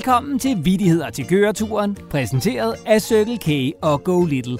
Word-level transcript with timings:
Velkommen 0.00 0.38
til 0.38 0.64
Vidigheder 0.64 1.10
til 1.10 1.26
køreturen, 1.26 1.96
præsenteret 2.10 2.74
af 2.86 3.02
Circle 3.02 3.38
K 3.38 3.76
og 3.82 4.04
Go 4.04 4.24
Little. 4.24 4.58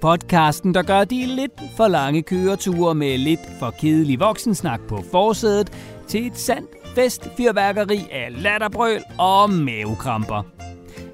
Podcasten, 0.00 0.74
der 0.74 0.82
gør 0.82 1.04
de 1.04 1.26
lidt 1.26 1.52
for 1.76 1.88
lange 1.88 2.22
køreture 2.22 2.94
med 2.94 3.18
lidt 3.18 3.40
for 3.58 3.74
kedelig 3.80 4.20
voksensnak 4.20 4.80
på 4.88 5.04
forsædet 5.10 5.72
til 6.08 6.26
et 6.26 6.38
sandt 6.38 6.70
festfyrværkeri 6.94 8.00
af 8.12 8.42
latterbrøl 8.42 9.02
og 9.18 9.50
mavekramper. 9.50 10.42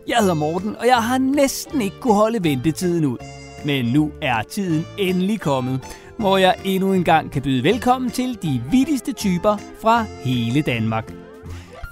Jeg 0.08 0.16
hedder 0.20 0.34
Morten, 0.34 0.76
og 0.76 0.86
jeg 0.86 0.96
har 0.96 1.18
næsten 1.18 1.82
ikke 1.82 2.00
kunne 2.00 2.14
holde 2.14 2.44
ventetiden 2.44 3.04
ud. 3.04 3.18
Men 3.64 3.84
nu 3.84 4.12
er 4.22 4.42
tiden 4.42 4.86
endelig 4.98 5.40
kommet, 5.40 5.80
hvor 6.18 6.36
jeg 6.36 6.54
endnu 6.64 6.92
en 6.92 7.04
gang 7.04 7.30
kan 7.30 7.42
byde 7.42 7.64
velkommen 7.64 8.10
til 8.10 8.38
de 8.42 8.62
vittigste 8.70 9.12
typer 9.12 9.56
fra 9.80 10.04
hele 10.24 10.62
Danmark. 10.62 11.21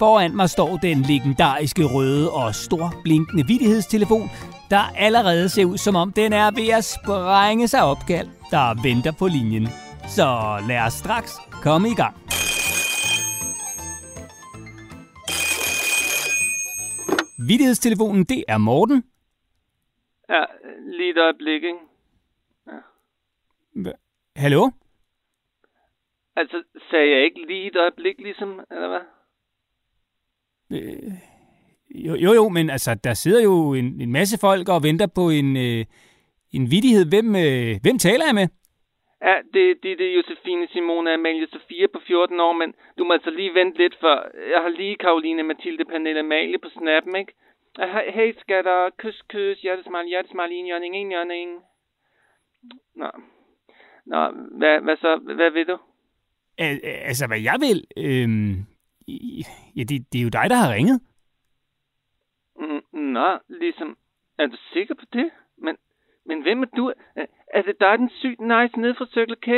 Foran 0.02 0.36
mig 0.36 0.50
står 0.50 0.77
den 0.77 0.98
legendariske 1.02 1.84
røde 1.95 2.30
og 2.32 2.54
stor 2.54 2.86
blinkende 3.04 3.45
vittighedstelefon, 3.46 4.27
der 4.70 4.82
allerede 4.96 5.48
ser 5.48 5.64
ud 5.64 5.77
som 5.78 5.96
om 5.96 6.12
den 6.12 6.32
er 6.32 6.50
ved 6.50 6.68
at 6.78 6.84
sprænge 6.84 7.68
sig 7.68 7.82
opkald, 7.82 8.28
der 8.50 8.82
venter 8.82 9.12
på 9.18 9.27
linjen. 9.27 9.66
Så 10.16 10.27
lad 10.68 10.80
os 10.86 10.92
straks 10.92 11.32
komme 11.62 11.88
i 11.88 11.94
gang. 11.94 12.14
Vittighedstelefonen, 17.48 18.24
det 18.24 18.44
er 18.48 18.58
Morten. 18.58 19.05
Ja, 20.28 20.44
lige 20.96 21.10
et 21.10 21.19
øjeblik, 21.19 21.62
ikke? 21.64 21.78
Hva- 23.77 24.00
Hallo? 24.36 24.70
Altså, 26.36 26.62
sagde 26.91 27.10
jeg 27.10 27.25
ikke 27.25 27.47
lige 27.47 27.66
et 27.66 27.77
øjeblik, 27.77 28.19
ligesom, 28.19 28.60
eller 28.70 28.88
hvad? 28.88 29.00
Øh, 30.72 31.12
jo, 31.94 32.14
jo, 32.14 32.32
jo, 32.32 32.48
men 32.48 32.70
altså, 32.70 32.94
der 32.94 33.14
sidder 33.14 33.42
jo 33.42 33.74
en, 33.74 34.00
en 34.00 34.12
masse 34.12 34.38
folk 34.40 34.68
og 34.68 34.82
venter 34.82 35.06
på 35.06 35.30
en, 35.30 35.56
øh, 35.56 35.84
en 36.52 36.70
vittighed. 36.70 37.04
Hvem, 37.08 37.36
øh, 37.36 37.72
hvem 37.82 37.98
taler 37.98 38.24
jeg 38.26 38.34
med? 38.34 38.48
Ja, 39.28 39.36
det, 39.54 39.64
det, 39.82 39.98
det 39.98 40.06
er 40.10 40.14
Josefine 40.14 40.68
Simone 40.72 41.14
Amalie 41.14 41.46
Sofia 41.52 41.86
på 41.92 42.00
14 42.06 42.41
år, 42.41 42.52
men 42.52 42.74
du 42.98 43.04
må 43.04 43.12
altså 43.12 43.30
lige 43.30 43.54
vente 43.54 43.78
lidt, 43.78 43.96
for 44.00 44.14
jeg 44.52 44.60
har 44.62 44.68
lige 44.68 44.96
Karoline 44.96 45.42
Mathilde 45.42 45.84
Pernille 45.84 46.20
Amalie 46.20 46.58
på 46.58 46.68
snappen, 46.78 47.16
ikke? 47.16 47.32
Hey, 48.14 48.34
skatter, 48.41 48.91
kys, 48.98 49.22
kys, 49.28 49.60
hjertesmile, 49.62 50.08
hjertesmile, 50.08 50.54
en 50.54 50.66
hjørning, 50.66 50.96
en 50.96 51.08
hjørning. 51.08 51.50
Nå. 52.96 53.10
Nå, 54.06 54.20
hvad, 54.58 54.80
hvad 54.80 54.96
så? 54.96 55.16
Hvad 55.16 55.50
vil 55.50 55.66
du? 55.66 55.78
Al- 56.58 56.80
altså, 56.84 57.26
hvad 57.26 57.41
jeg 57.41 57.56
vil? 57.60 57.78
Øh, 57.96 58.28
ja, 59.77 59.83
det, 59.83 60.12
det 60.12 60.19
er 60.19 60.22
jo 60.22 60.28
dig, 60.28 60.47
der 60.50 60.56
har 60.56 60.72
ringet. 60.75 61.00
Mm, 62.61 63.00
Nå, 63.00 63.39
ligesom, 63.48 63.97
er 64.39 64.47
du 64.47 64.56
sikker 64.72 64.94
på 64.94 65.05
det? 65.12 65.30
Men, 65.58 65.77
men 66.27 66.42
hvem 66.42 66.62
er 66.62 66.66
du? 66.77 66.92
Er- 67.16 67.27
Er 67.55 67.62
det 67.62 67.77
dig, 67.81 67.98
den 67.98 68.11
sygt 68.20 68.41
nice 68.41 68.81
nede 68.81 68.94
fra 68.98 69.06
Circle 69.14 69.36
K? 69.47 69.48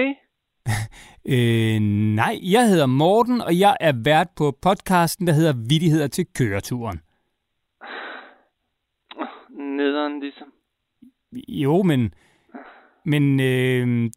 Øh, 1.26 1.80
nej, 2.20 2.38
jeg 2.42 2.68
hedder 2.68 2.86
Morten, 2.86 3.40
og 3.40 3.58
jeg 3.58 3.76
er 3.80 3.92
vært 4.04 4.28
på 4.36 4.58
podcasten, 4.62 5.26
der 5.26 5.32
hedder 5.32 5.52
Vittigheder 5.68 6.06
til 6.06 6.26
køreturen. 6.34 7.00
Nederen, 9.58 10.20
ligesom. 10.20 10.48
Jo, 11.48 11.82
men... 11.82 12.14
Men 13.04 13.40
øh, 13.40 14.10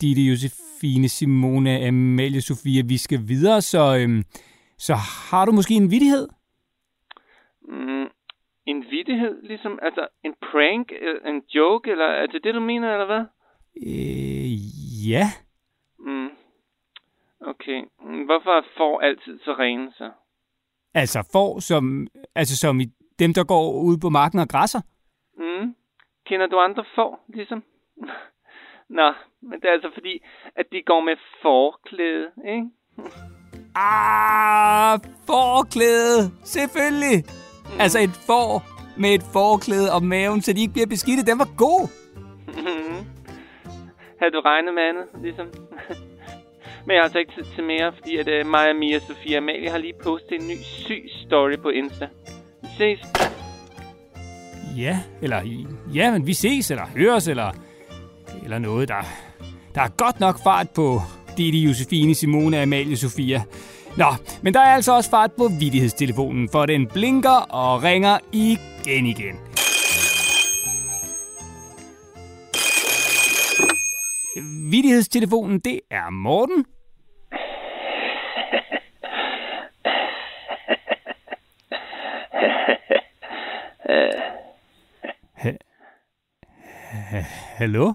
Ditte 0.00 0.22
Josefine 0.22 1.08
Simone 1.08 1.86
Amalie 1.86 2.40
Sofia, 2.40 2.82
vi 2.82 2.96
skal 2.96 3.28
videre, 3.28 3.60
så, 3.62 3.96
øh, 3.98 4.24
så 4.78 4.94
har 5.30 5.44
du 5.46 5.52
måske 5.52 5.74
en 5.74 5.90
vittighed? 5.90 6.28
Mm, 7.68 8.08
en 8.66 8.84
vittighed, 8.90 9.42
ligesom, 9.42 9.78
altså 9.82 10.08
en 10.24 10.34
prank, 10.40 10.92
øh, 11.00 11.20
en 11.34 11.42
joke, 11.54 11.90
eller 11.90 12.06
er 12.06 12.26
det 12.26 12.44
det, 12.44 12.54
du 12.54 12.60
mener, 12.60 12.92
eller 12.92 13.06
hvad? 13.06 13.24
Øh, 13.76 14.52
ja. 15.10 15.26
Mm. 15.98 16.30
Okay. 17.40 17.84
Mm, 18.00 18.24
Hvorfor 18.24 18.50
er 18.50 18.62
får 18.76 19.00
altid 19.00 19.38
så 19.44 19.52
rene, 19.52 19.92
så? 19.92 20.10
Altså 20.94 21.28
får, 21.32 21.60
som, 21.60 22.06
altså 22.34 22.56
som 22.56 22.80
i 22.80 22.86
dem, 23.18 23.34
der 23.34 23.44
går 23.44 23.80
ud 23.82 23.98
på 23.98 24.08
marken 24.08 24.38
og 24.38 24.48
græsser. 24.48 24.80
Mm. 25.38 25.74
Kender 26.26 26.46
du 26.46 26.58
andre 26.58 26.84
får, 26.94 27.24
ligesom? 27.28 27.64
Nå, 28.98 29.12
men 29.40 29.60
det 29.60 29.68
er 29.68 29.72
altså 29.72 29.90
fordi, 29.94 30.22
at 30.56 30.66
de 30.72 30.82
går 30.82 31.00
med 31.00 31.16
forklæde, 31.42 32.30
ikke? 32.48 32.70
Ah, 33.76 34.98
forklæde. 35.26 36.30
Selvfølgelig. 36.44 37.24
Mm. 37.64 37.80
Altså 37.80 37.98
et 37.98 38.10
får 38.26 38.64
med 38.96 39.10
et 39.10 39.22
forklæde 39.32 39.92
om 39.92 40.02
maven, 40.02 40.42
så 40.42 40.52
de 40.52 40.60
ikke 40.60 40.72
bliver 40.72 40.86
beskidte. 40.86 41.26
Den 41.30 41.38
var 41.38 41.48
god. 41.56 41.88
Mhm. 42.46 43.06
Havde 44.20 44.32
du 44.32 44.40
regnet 44.40 44.74
med 44.74 44.82
andet, 44.82 45.04
ligesom? 45.22 45.46
Men 46.86 46.94
jeg 46.94 46.98
har 46.98 47.04
altså 47.04 47.18
ikke 47.18 47.32
tid 47.36 47.44
til 47.54 47.64
mere, 47.64 47.92
fordi 47.98 48.16
at 48.16 48.28
uh, 48.28 48.50
mig 48.50 48.70
og 48.70 48.76
Mia 48.76 48.98
Sofia 48.98 49.36
Amalie 49.36 49.70
har 49.70 49.78
lige 49.78 49.94
postet 50.02 50.40
en 50.40 50.48
ny 50.48 50.56
syg 50.62 51.04
story 51.26 51.56
på 51.62 51.68
Insta. 51.68 52.08
Vi 52.62 52.68
ses. 52.78 53.00
Ja, 54.76 54.98
eller 55.22 55.40
ja, 55.94 56.12
men 56.12 56.26
vi 56.26 56.34
ses, 56.34 56.70
eller 56.70 56.86
høres, 56.96 57.28
eller, 57.28 57.52
eller 58.44 58.58
noget, 58.58 58.88
der, 58.88 59.02
der 59.74 59.80
er 59.80 59.88
godt 59.88 60.20
nok 60.20 60.42
fart 60.44 60.70
på 60.70 61.00
Didi 61.36 61.64
Josefine 61.64 62.14
Simone 62.14 62.62
Amalie 62.62 62.96
Sofia. 62.96 63.42
Nå, 63.96 64.14
men 64.42 64.54
der 64.54 64.60
er 64.60 64.74
altså 64.74 64.96
også 64.96 65.10
fart 65.10 65.32
på 65.38 65.48
vidighedstelefonen, 65.60 66.48
for 66.52 66.66
den 66.66 66.86
blinker 66.86 67.30
og 67.50 67.82
ringer 67.82 68.18
igen 68.32 69.06
igen. 69.06 69.36
Vidighedstelefonen, 74.70 75.58
det 75.58 75.80
er 75.90 76.10
Morten. 76.10 76.64
Ha- 85.34 85.56
Hallo? 87.58 87.92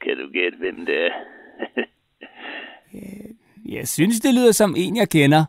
Kan 0.00 0.16
du 0.16 0.30
gætte, 0.32 0.58
hvem 0.58 0.86
det 0.86 1.06
er? 1.06 1.12
Jeg 3.80 3.88
synes, 3.88 4.20
det 4.20 4.34
lyder 4.34 4.52
som 4.52 4.74
en, 4.76 4.96
jeg 4.96 5.08
kender. 5.08 5.44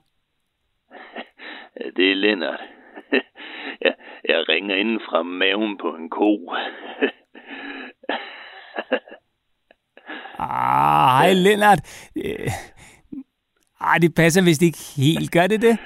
Det 1.98 2.12
er 2.12 2.16
Lennart. 2.16 2.60
Jeg, 3.82 3.94
jeg 4.30 4.50
ringer 4.50 4.76
inden 4.76 5.00
fra 5.00 5.24
maven 5.24 5.78
på 5.78 5.96
en 5.96 6.10
ko. 6.10 6.32
Ah, 10.40 11.18
hej 11.18 11.34
Lennart. 11.34 11.80
Ah, 13.80 14.02
det 14.02 14.16
passer 14.16 14.44
vist 14.44 14.62
ikke 14.62 14.78
helt. 14.98 15.32
Gør 15.32 15.48
det 15.48 15.62
det? 15.62 15.78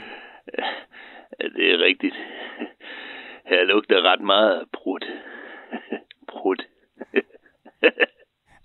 Det 1.55 1.65
er 1.73 1.79
rigtigt. 1.87 2.15
Her 3.45 3.63
lugter 3.63 4.01
ret 4.11 4.21
meget 4.21 4.59
af 4.59 4.65
prut. 4.73 5.05
Prut. 6.27 6.67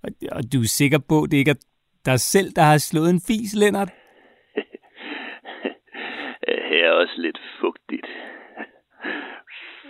Og, 0.02 0.10
og 0.32 0.52
du 0.52 0.60
er 0.60 0.66
sikker 0.66 0.98
på, 1.08 1.26
det 1.30 1.36
ikke 1.36 1.50
er 1.50 1.69
dig 2.06 2.20
selv, 2.20 2.52
der 2.56 2.62
har 2.62 2.78
slået 2.78 3.10
en 3.10 3.20
fis, 3.26 3.54
Lennart? 3.54 3.88
Her 6.70 6.86
er 6.86 6.92
også 6.92 7.14
lidt 7.18 7.40
fugtigt. 7.60 8.06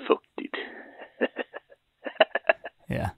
Fugtigt. 0.06 0.56
Ja. 2.90 3.08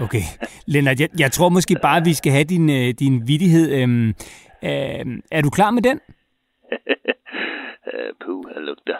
Okay. 0.00 0.22
Lennart, 0.66 1.00
jeg, 1.00 1.08
jeg 1.18 1.32
tror 1.32 1.48
måske 1.48 1.76
bare, 1.82 2.04
vi 2.04 2.14
skal 2.14 2.32
have 2.32 2.44
din, 2.44 2.70
øh, 2.70 2.94
din 2.98 3.28
vittighed. 3.28 3.82
Øhm, 3.82 4.08
øh, 4.64 5.22
er 5.32 5.42
du 5.42 5.50
klar 5.50 5.70
med 5.70 5.82
den? 5.82 6.00
Puh, 8.24 8.44
her 8.54 8.60
lugter. 8.60 8.96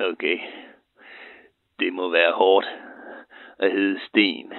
Okay. 0.00 0.38
Det 1.78 1.92
må 1.92 2.10
være 2.10 2.32
hårdt 2.32 2.66
at 3.58 3.72
hedde 3.72 3.98
Sten. 4.08 4.52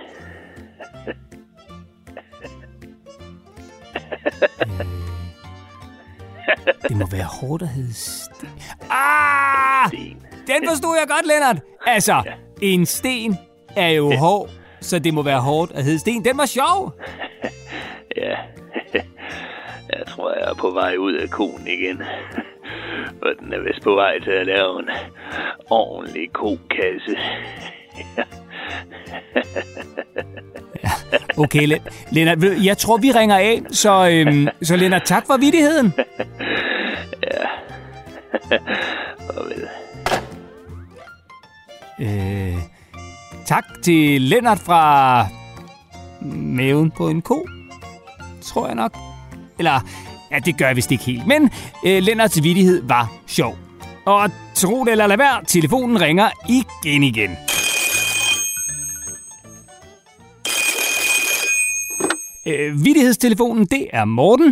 Det 6.87 6.97
må 6.97 7.05
være 7.11 7.23
hårdt 7.41 7.63
at 7.63 7.69
hedde 7.69 7.93
sten. 7.93 8.49
Ah! 8.89 9.87
Sten. 9.87 10.25
Den 10.47 10.67
forstod 10.67 10.95
jeg 10.99 11.07
godt, 11.07 11.27
Lennart. 11.27 11.57
Altså, 11.85 12.23
en 12.61 12.85
sten 12.85 13.37
er 13.75 13.87
jo 13.89 14.15
hård, 14.15 14.49
så 14.81 14.99
det 14.99 15.13
må 15.13 15.21
være 15.21 15.41
hårdt 15.41 15.71
at 15.71 15.83
hedde 15.83 15.99
sten. 15.99 16.25
Den 16.25 16.37
var 16.37 16.45
sjov. 16.45 16.93
Ja. 18.17 18.37
Jeg 19.89 20.07
tror, 20.07 20.33
jeg 20.33 20.49
er 20.49 20.53
på 20.53 20.69
vej 20.71 20.95
ud 20.97 21.13
af 21.13 21.29
konen 21.29 21.67
igen. 21.67 22.01
Og 23.21 23.31
den 23.39 23.53
er 23.53 23.59
vist 23.59 23.81
på 23.83 23.95
vej 23.95 24.19
til 24.19 24.31
at 24.31 24.45
lave 24.45 24.79
en 24.79 24.89
ordentlig 25.69 26.33
kokasse. 26.33 27.17
Okay, 31.39 31.67
Len- 31.67 31.87
Lennart, 32.11 32.37
jeg 32.65 32.77
tror, 32.77 32.97
vi 32.97 33.11
ringer 33.11 33.37
af. 33.37 33.61
Så, 33.71 34.09
øhm, 34.09 34.47
så 34.63 34.75
Lennart, 34.75 35.03
tak 35.05 35.25
for 35.27 35.37
vittigheden. 35.37 35.93
Farvel. 39.27 39.67
Øh, 41.99 42.57
tak 43.45 43.63
til 43.83 44.21
Lennart 44.21 44.59
fra 44.59 45.25
maven 46.31 46.91
på 46.91 47.09
en 47.09 47.21
ko, 47.21 47.47
tror 48.41 48.65
jeg 48.67 48.75
nok. 48.75 48.97
Eller, 49.59 49.79
ja, 50.31 50.39
det 50.39 50.57
gør 50.57 50.67
jeg 50.67 50.75
vist 50.75 50.91
ikke 50.91 51.03
helt. 51.03 51.27
Men 51.27 51.51
øh, 51.85 52.03
Lennarts 52.03 52.43
vidighed 52.43 52.81
var 52.87 53.11
sjov. 53.27 53.57
Og 54.05 54.29
tro 54.55 54.83
det 54.85 54.91
eller 54.91 55.07
lad 55.07 55.17
være, 55.17 55.45
telefonen 55.47 56.01
ringer 56.01 56.29
igen 56.49 57.03
igen. 57.03 57.37
Øh, 62.49 62.71
vidighedstelefonen, 62.85 63.63
det 63.65 63.83
er 63.93 64.05
Morten. 64.05 64.49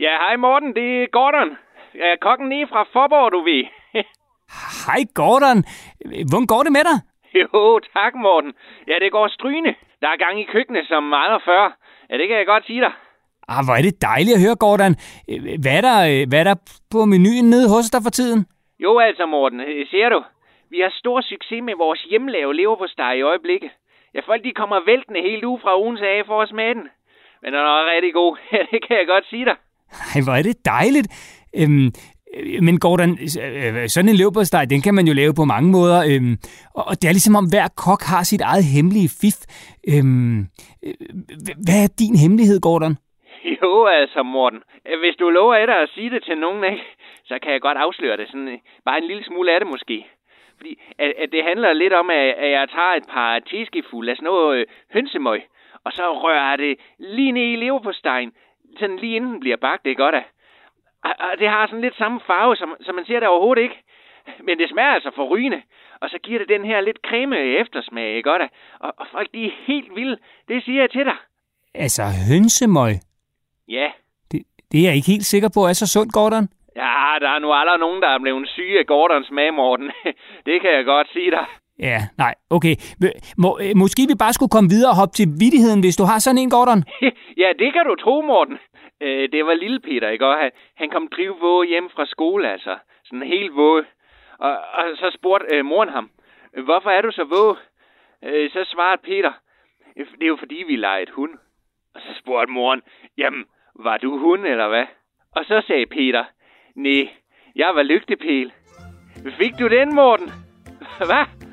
Ja, 0.00 0.12
hej 0.24 0.36
Morten, 0.36 0.70
det 0.78 1.02
er 1.02 1.06
Gordon. 1.18 1.50
Ja, 1.94 2.10
kokken 2.20 2.48
nede 2.48 2.66
fra 2.72 2.82
Forborg, 2.92 3.32
du 3.32 3.40
ved. 3.50 3.64
Hej 4.86 5.00
Gordon. 5.14 5.58
Hvordan 6.28 6.46
går 6.52 6.62
det 6.66 6.72
med 6.72 6.84
dig? 6.90 6.98
jo, 7.40 7.80
tak 7.96 8.14
Morten. 8.14 8.52
Ja, 8.88 8.96
det 9.02 9.12
går 9.12 9.28
strygende. 9.28 9.74
Der 10.00 10.08
er 10.08 10.22
gang 10.24 10.40
i 10.40 10.50
køkkenet 10.54 10.84
som 10.88 11.12
aldrig 11.14 11.42
før. 11.44 11.64
Ja, 12.10 12.14
det 12.18 12.28
kan 12.28 12.36
jeg 12.36 12.46
godt 12.46 12.66
sige 12.66 12.80
dig. 12.80 12.92
Ah, 13.48 13.64
hvor 13.64 13.74
er 13.74 13.82
det 13.82 14.02
dejligt 14.02 14.36
at 14.36 14.42
høre, 14.44 14.62
Gordon. 14.64 14.94
Hvad 15.62 15.74
er 15.78 15.84
der, 15.90 16.26
hvad 16.28 16.40
er 16.40 16.48
der 16.50 16.56
på 16.92 16.98
menuen 17.04 17.50
nede 17.50 17.66
hos 17.74 17.90
dig 17.94 18.00
for 18.06 18.10
tiden? 18.10 18.40
Jo, 18.84 18.98
altså 18.98 19.26
Morten, 19.26 19.60
ser 19.90 20.08
du. 20.08 20.20
Vi 20.70 20.78
har 20.84 20.92
stor 21.02 21.20
succes 21.20 21.62
med 21.68 21.74
vores 21.84 22.02
hjemlave 22.10 22.54
leverpostej 22.54 23.12
i 23.12 23.22
øjeblikket. 23.22 23.70
Ja, 24.14 24.20
folk 24.20 24.44
de 24.44 24.52
kommer 24.60 24.78
væltende 24.90 25.20
helt 25.20 25.44
uge 25.44 25.60
fra 25.62 25.80
ugens 25.82 26.00
af 26.00 26.22
for 26.26 26.42
at 26.42 26.48
smage 26.48 26.74
den. 26.74 26.88
Men 27.42 27.52
den 27.52 27.60
er 27.60 27.94
rigtig 27.94 28.14
god. 28.14 28.36
Det 28.72 28.80
kan 28.86 28.96
jeg 28.96 29.06
godt 29.06 29.26
sige 29.30 29.44
dig. 29.44 29.56
Ej, 30.14 30.20
hvor 30.24 30.32
er 30.32 30.42
det 30.42 30.56
dejligt. 30.64 31.08
Øhm, 31.60 31.88
men 32.66 32.80
Gordon, 32.80 33.10
øh, 33.10 33.88
sådan 33.88 34.08
en 34.10 34.16
leverpostej, 34.16 34.64
den 34.64 34.80
kan 34.82 34.94
man 34.94 35.06
jo 35.06 35.14
lave 35.14 35.34
på 35.34 35.44
mange 35.44 35.70
måder. 35.70 35.98
Øhm, 36.10 36.34
og 36.74 36.94
det 37.00 37.06
er 37.08 37.16
ligesom 37.18 37.36
om 37.40 37.46
hver 37.52 37.68
kok 37.84 38.02
har 38.12 38.22
sit 38.22 38.40
eget 38.40 38.64
hemmelige 38.74 39.10
fif. 39.20 39.38
Øhm, 39.92 40.38
øh, 40.86 40.94
hvad 41.64 41.78
er 41.84 41.88
din 42.02 42.16
hemmelighed, 42.22 42.60
Gordon? 42.60 42.94
Jo, 43.62 43.86
altså 43.86 44.22
Morten. 44.22 44.62
Hvis 45.02 45.16
du 45.20 45.30
lover 45.30 45.56
et 45.56 45.70
at 45.70 45.90
sige 45.94 46.10
det 46.10 46.22
til 46.24 46.38
nogen, 46.38 46.64
ikke, 46.64 46.84
så 47.24 47.38
kan 47.42 47.52
jeg 47.52 47.60
godt 47.60 47.78
afsløre 47.78 48.16
det. 48.16 48.26
Sådan, 48.28 48.60
bare 48.84 48.98
en 48.98 49.08
lille 49.10 49.24
smule 49.24 49.52
af 49.54 49.60
det 49.60 49.68
måske. 49.74 50.06
Fordi 50.56 50.72
at, 50.98 51.12
at 51.22 51.28
det 51.32 51.44
handler 51.44 51.72
lidt 51.72 51.92
om, 51.92 52.10
at, 52.10 52.26
at 52.44 52.50
jeg 52.50 52.68
tager 52.68 52.94
et 52.96 53.06
par 53.14 53.38
teskefulde 53.38 54.10
af 54.10 54.16
sådan 54.16 54.30
noget 54.32 54.58
øh, 54.58 54.66
hønsemøg, 54.94 55.40
og 55.84 55.92
så 55.92 56.12
rører 56.12 56.50
jeg 56.50 56.58
det 56.58 56.78
lige 56.98 57.32
ned 57.32 57.42
i 57.52 57.56
leverpostejen, 57.56 58.32
sådan 58.78 58.96
lige 58.96 59.16
inden 59.16 59.32
den 59.32 59.40
bliver 59.40 59.56
bagt, 59.56 59.84
det 59.84 59.92
er 59.92 60.02
godt 60.04 60.14
af. 60.14 60.26
Og, 61.04 61.14
og 61.18 61.38
det 61.38 61.48
har 61.48 61.66
sådan 61.66 61.80
lidt 61.80 61.96
samme 61.96 62.20
farve, 62.26 62.56
som, 62.56 62.76
som 62.80 62.94
man 62.94 63.04
ser 63.04 63.20
det 63.20 63.28
overhovedet 63.28 63.62
ikke. 63.62 63.78
Men 64.46 64.58
det 64.58 64.68
smager 64.68 64.90
altså 64.90 65.10
for 65.14 65.24
rygende. 65.24 65.62
Og 66.00 66.10
så 66.10 66.18
giver 66.18 66.38
det 66.38 66.48
den 66.48 66.64
her 66.64 66.80
lidt 66.80 66.98
creme 67.06 67.38
eftersmag, 67.38 68.16
ikke 68.16 68.30
godt? 68.30 68.42
Og, 68.80 68.92
og 68.96 69.06
folk, 69.12 69.32
de 69.34 69.46
er 69.46 69.50
helt 69.66 69.94
vilde. 69.96 70.18
Det 70.48 70.64
siger 70.64 70.80
jeg 70.80 70.90
til 70.90 71.04
dig. 71.04 71.16
Altså 71.74 72.02
hønsemøg? 72.28 72.94
Ja. 73.68 73.88
Det, 74.32 74.42
det 74.72 74.80
er 74.80 74.84
jeg 74.84 74.96
ikke 74.96 75.10
helt 75.10 75.24
sikker 75.24 75.48
på 75.54 75.60
er 75.60 75.72
så 75.72 75.86
sundt, 75.86 76.12
Gordon. 76.12 76.48
Ja, 76.76 77.18
der 77.20 77.28
er 77.28 77.38
nu 77.38 77.52
aldrig 77.52 77.78
nogen, 77.78 78.02
der 78.02 78.08
er 78.08 78.18
blevet 78.18 78.48
syge 78.48 78.78
af 78.78 78.86
Gordons 78.86 79.26
smag, 79.26 79.54
Morten. 79.54 79.90
det 80.46 80.60
kan 80.60 80.70
jeg 80.70 80.84
godt 80.84 81.08
sige 81.12 81.30
dig. 81.30 81.46
Ja, 81.82 82.00
nej, 82.18 82.34
okay. 82.50 82.74
Må, 83.38 83.58
øh, 83.62 83.72
måske 83.76 84.02
vi 84.12 84.16
bare 84.24 84.32
skulle 84.32 84.54
komme 84.56 84.70
videre 84.70 84.92
og 84.92 84.96
hoppe 85.00 85.14
til 85.14 85.28
vidtigheden, 85.42 85.80
hvis 85.80 85.96
du 85.96 86.04
har 86.10 86.18
sådan 86.18 86.38
en, 86.38 86.50
Gordon? 86.50 86.84
ja, 87.42 87.48
det 87.58 87.72
kan 87.72 87.84
du 87.88 87.94
tro, 87.94 88.20
Morten. 88.20 88.58
Øh, 89.00 89.32
det 89.32 89.46
var 89.46 89.54
lille 89.54 89.80
Peter, 89.80 90.08
ikke? 90.08 90.26
Og 90.26 90.34
han, 90.42 90.50
han 90.76 90.90
kom 90.90 91.08
drive 91.16 91.66
hjem 91.68 91.90
fra 91.94 92.06
skole, 92.06 92.52
altså. 92.52 92.76
Sådan 93.04 93.22
helt 93.22 93.56
våge. 93.56 93.84
Og, 94.38 94.50
og 94.50 94.84
så 94.94 95.10
spurgte 95.18 95.56
øh, 95.56 95.64
moren 95.64 95.88
ham, 95.88 96.10
hvorfor 96.64 96.90
er 96.90 97.02
du 97.02 97.10
så 97.12 97.24
våge? 97.24 97.56
Øh, 98.24 98.50
så 98.50 98.64
svarede 98.72 99.02
Peter, 99.04 99.32
øh, 99.96 100.06
det 100.18 100.22
er 100.22 100.34
jo 100.34 100.36
fordi, 100.38 100.64
vi 100.66 100.76
leger 100.76 101.02
et 101.02 101.10
hund. 101.10 101.34
Og 101.94 102.00
så 102.00 102.08
spurgte 102.20 102.52
moren, 102.52 102.82
jamen, 103.18 103.44
var 103.74 103.96
du 103.96 104.18
hund, 104.18 104.46
eller 104.46 104.68
hvad? 104.68 104.86
Og 105.36 105.44
så 105.44 105.62
sagde 105.66 105.86
Peter, 105.86 106.24
nej, 106.74 107.08
jeg 107.56 107.70
var 107.74 107.82
lygtepæl. 107.82 108.52
Fik 109.38 109.52
du 109.58 109.68
den, 109.68 109.94
Morten? 109.94 110.30
Hvad? 111.10 111.51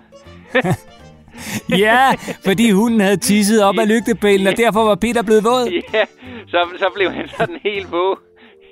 ja, 1.86 2.14
fordi 2.46 2.72
hunden 2.72 3.00
havde 3.00 3.18
tisset 3.18 3.64
op 3.64 3.80
af 3.80 3.88
lygtepælen, 3.88 4.48
og 4.48 4.58
derfor 4.58 4.84
var 4.84 4.96
Peter 4.96 5.24
blevet 5.24 5.44
våd. 5.44 5.82
Ja, 5.94 6.06
så, 6.48 6.58
så 6.78 6.86
blev 6.96 7.12
han 7.12 7.30
sådan 7.38 7.58
helt 7.64 7.92
våd. 7.92 8.20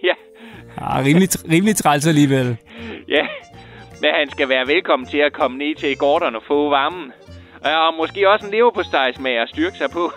Ja. 0.04 0.14
Ah, 0.78 1.06
rimelig, 1.06 1.30
rimelig 1.52 1.76
træls 1.76 2.08
alligevel. 2.08 2.58
Ja, 3.16 3.28
men 4.02 4.10
han 4.20 4.30
skal 4.30 4.50
være 4.50 4.68
velkommen 4.68 5.08
til 5.08 5.18
at 5.18 5.34
komme 5.34 5.58
ned 5.58 5.76
til 5.76 5.98
Gordon 5.98 6.36
og 6.36 6.42
få 6.48 6.70
varmen. 6.70 7.12
Og 7.62 7.94
måske 7.98 8.30
også 8.30 8.46
en 8.46 8.52
leverpostejsmag 8.52 9.38
at 9.38 9.50
styrke 9.50 9.78
sig 9.78 9.90
på. 9.90 10.12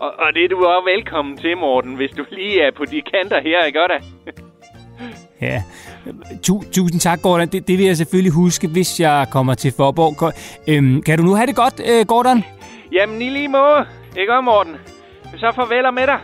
Og, 0.00 0.10
og 0.18 0.34
det 0.34 0.44
er 0.44 0.48
du 0.48 0.64
også 0.64 0.90
velkommen 0.94 1.36
til, 1.36 1.56
Morten, 1.56 1.94
hvis 1.94 2.10
du 2.10 2.24
lige 2.30 2.62
er 2.62 2.70
på 2.70 2.84
de 2.84 3.02
kanter 3.12 3.40
her, 3.40 3.64
ikke 3.64 3.78
godt 3.78 3.92
Ja, 5.40 5.62
tu, 6.42 6.62
tusind 6.72 7.00
tak, 7.00 7.22
Gordon. 7.22 7.48
Det, 7.48 7.68
det 7.68 7.78
vil 7.78 7.86
jeg 7.86 7.96
selvfølgelig 7.96 8.32
huske, 8.32 8.68
hvis 8.68 9.00
jeg 9.00 9.26
kommer 9.30 9.54
til 9.54 9.72
Forborg. 9.76 10.32
Øhm, 10.66 11.02
kan 11.02 11.18
du 11.18 11.24
nu 11.24 11.34
have 11.34 11.46
det 11.46 11.56
godt, 11.56 11.80
øh, 11.86 12.06
Gordon? 12.06 12.44
Jamen, 12.92 13.22
i 13.22 13.30
lige 13.30 13.48
måde. 13.48 13.86
Ikke 14.16 14.32
om, 14.32 14.44
Morten? 14.44 14.74
Så 15.36 15.52
farvel 15.54 15.94
med 15.94 16.06
dig. 16.06 16.18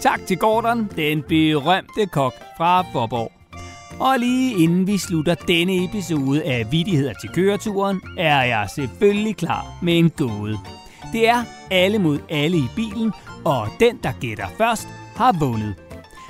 Tak 0.00 0.20
til 0.26 0.38
Gordon, 0.38 0.90
den 0.96 1.22
berømte 1.22 2.06
kok 2.12 2.34
fra 2.56 2.84
Forborg. 2.92 3.32
Og 4.00 4.18
lige 4.18 4.62
inden 4.62 4.86
vi 4.86 4.98
slutter 4.98 5.34
denne 5.34 5.84
episode 5.84 6.44
af 6.44 6.66
Vidigheder 6.70 7.12
til 7.20 7.30
køreturen, 7.30 8.00
er 8.18 8.42
jeg 8.42 8.68
selvfølgelig 8.74 9.36
klar 9.36 9.66
med 9.82 9.98
en 9.98 10.10
gåde. 10.10 10.58
Det 11.12 11.28
er 11.28 11.44
alle 11.70 11.98
mod 11.98 12.18
alle 12.30 12.56
i 12.56 12.68
bilen, 12.76 13.12
og 13.44 13.68
den, 13.80 13.98
der 14.02 14.12
gætter 14.20 14.46
først, 14.58 14.88
har 15.16 15.36
vundet. 15.40 15.74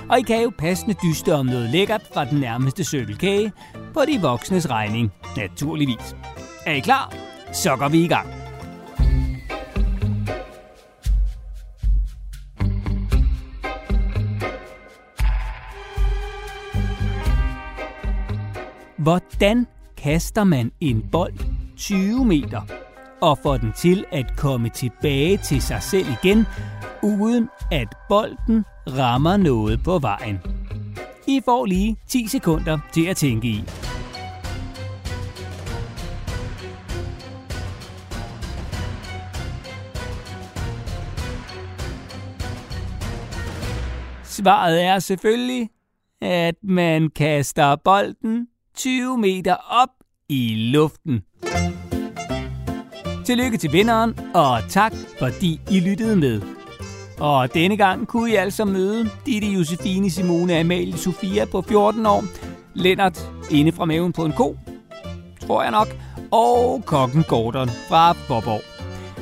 Og 0.09 0.19
I 0.19 0.21
kan 0.21 0.43
jo 0.43 0.51
passende 0.57 0.95
dyste 1.03 1.35
om 1.35 1.45
noget 1.45 1.69
lækkert 1.69 2.01
fra 2.13 2.25
den 2.25 2.39
nærmeste 2.39 2.83
cykelkage 2.83 3.51
på 3.93 4.01
de 4.07 4.21
voksnes 4.21 4.69
regning, 4.69 5.11
naturligvis. 5.37 6.15
Er 6.65 6.73
I 6.73 6.79
klar? 6.79 7.13
Så 7.53 7.75
går 7.75 7.87
vi 7.87 8.03
i 8.03 8.07
gang. 8.07 8.27
Hvordan 18.97 19.67
kaster 19.97 20.43
man 20.43 20.71
en 20.81 21.09
bold 21.11 21.33
20 21.77 22.25
meter 22.25 22.61
og 23.21 23.37
får 23.43 23.57
den 23.57 23.73
til 23.73 24.05
at 24.11 24.37
komme 24.37 24.69
tilbage 24.69 25.37
til 25.37 25.61
sig 25.61 25.83
selv 25.83 26.07
igen, 26.23 26.45
uden 27.01 27.49
at 27.71 27.87
bolden 28.09 28.65
rammer 28.87 29.37
noget 29.37 29.83
på 29.83 29.99
vejen? 29.99 30.39
I 31.27 31.41
får 31.45 31.65
lige 31.65 31.97
10 32.07 32.27
sekunder 32.27 32.79
til 32.93 33.05
at 33.05 33.17
tænke 33.17 33.47
i. 33.47 33.63
Svaret 44.23 44.83
er 44.83 44.99
selvfølgelig, 44.99 45.69
at 46.21 46.55
man 46.63 47.09
kaster 47.09 47.75
bolden 47.75 48.47
20 48.75 49.17
meter 49.17 49.55
op 49.55 49.89
i 50.29 50.55
luften. 50.73 51.21
Tillykke 53.25 53.57
til 53.57 53.71
vinderen, 53.73 54.19
og 54.35 54.59
tak 54.69 54.93
fordi 55.19 55.59
I 55.71 55.79
lyttede 55.79 56.15
med. 56.15 56.62
Og 57.19 57.53
denne 57.53 57.77
gang 57.77 58.07
kunne 58.07 58.31
I 58.31 58.35
altså 58.35 58.65
møde 58.65 59.09
Ditte 59.25 59.47
Josefine 59.47 60.11
Simone 60.11 60.59
Amalie 60.59 60.97
Sofia 60.97 61.45
på 61.45 61.61
14 61.61 62.05
år, 62.05 62.23
Lennart 62.73 63.31
inde 63.51 63.71
fra 63.71 63.85
maven 63.85 64.13
på 64.13 64.25
en 64.25 64.31
ko, 64.31 64.57
tror 65.47 65.61
jeg 65.61 65.71
nok, 65.71 65.87
og 66.31 66.81
kokken 66.85 67.23
Gordon 67.23 67.69
fra 67.69 68.13
Boborg. 68.27 68.61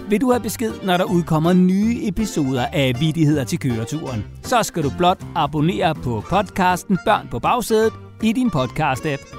Vil 0.10 0.22
du 0.22 0.32
have 0.32 0.44
besked, 0.44 0.74
når 0.84 0.98
der 0.98 1.04
udkommer 1.04 1.54
nye 1.54 2.08
episoder 2.08 2.66
af 2.74 2.94
Vidigheder 3.00 3.44
til 3.44 3.60
køreturen, 3.60 4.26
så 4.44 4.64
skal 4.64 4.84
du 4.84 4.92
blot 4.98 5.20
abonnere 5.36 5.96
på 5.96 6.24
podcasten 6.30 6.98
Børn 7.06 7.28
på 7.32 7.40
bagsædet 7.40 7.94
i 8.24 8.32
din 8.32 8.48
podcast-app. 8.56 9.38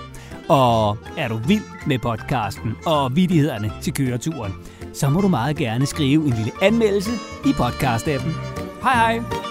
Og 0.48 0.98
er 1.18 1.28
du 1.28 1.36
vild 1.36 1.86
med 1.86 1.98
podcasten 1.98 2.72
og 2.86 3.16
vidighederne 3.16 3.72
til 3.82 3.94
køreturen, 3.94 4.52
så 4.92 5.10
må 5.10 5.20
du 5.20 5.28
meget 5.28 5.56
gerne 5.56 5.86
skrive 5.86 6.26
en 6.26 6.32
lille 6.32 6.52
anmeldelse 6.62 7.10
i 7.44 7.48
podcast-appen. 7.48 8.32
Hej 8.82 8.94
hej! 8.94 9.41